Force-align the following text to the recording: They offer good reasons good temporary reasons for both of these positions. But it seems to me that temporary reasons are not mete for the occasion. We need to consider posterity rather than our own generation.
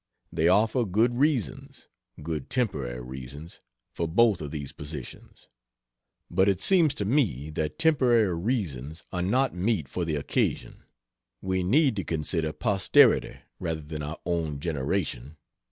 They 0.33 0.47
offer 0.47 0.83
good 0.83 1.13
reasons 1.19 1.87
good 2.23 2.49
temporary 2.49 3.01
reasons 3.03 3.59
for 3.93 4.07
both 4.07 4.41
of 4.41 4.49
these 4.49 4.71
positions. 4.71 5.47
But 6.27 6.49
it 6.49 6.59
seems 6.59 6.95
to 6.95 7.05
me 7.05 7.51
that 7.51 7.77
temporary 7.77 8.35
reasons 8.35 9.03
are 9.11 9.21
not 9.21 9.53
mete 9.53 9.87
for 9.87 10.03
the 10.03 10.15
occasion. 10.15 10.85
We 11.39 11.61
need 11.61 11.95
to 11.97 12.03
consider 12.03 12.51
posterity 12.51 13.41
rather 13.59 13.81
than 13.81 14.01
our 14.01 14.17
own 14.25 14.59
generation. 14.59 15.37